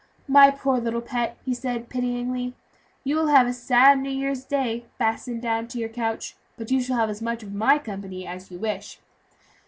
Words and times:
"My 0.27 0.49
poor 0.49 0.79
little 0.79 1.01
pet," 1.01 1.37
he 1.45 1.53
said, 1.53 1.87
pityingly, 1.87 2.55
"you 3.03 3.15
will 3.17 3.27
have 3.27 3.45
a 3.45 3.53
sad 3.53 3.99
New 3.99 4.09
Year's 4.09 4.43
Day, 4.43 4.87
fastened 4.97 5.43
down 5.43 5.67
to 5.67 5.77
your 5.77 5.89
couch; 5.89 6.35
but 6.57 6.71
you 6.71 6.81
shall 6.81 6.97
have 6.97 7.11
as 7.11 7.21
much 7.21 7.43
of 7.43 7.53
my 7.53 7.77
company 7.77 8.25
as 8.25 8.49
you 8.49 8.57
wish." 8.57 8.99